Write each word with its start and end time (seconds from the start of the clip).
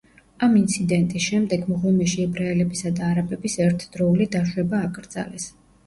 ამ 0.45 0.53
ინციდენტის 0.61 1.23
შემდეგ 1.33 1.67
მღვიმეში 1.75 2.25
ებრაელებისა 2.31 2.95
და 2.99 3.07
არაბების 3.13 3.61
ერთდროული 3.69 4.33
დაშვება 4.39 4.85
აკრძალეს. 4.93 5.53